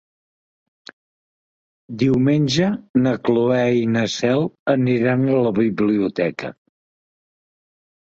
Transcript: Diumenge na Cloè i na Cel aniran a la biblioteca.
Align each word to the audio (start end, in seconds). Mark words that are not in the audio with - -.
Diumenge 2.03 2.69
na 3.01 3.13
Cloè 3.29 3.59
i 3.81 3.83
na 3.97 4.03
Cel 4.13 4.47
aniran 4.73 5.27
a 5.27 5.37
la 5.49 5.53
biblioteca. 5.61 6.51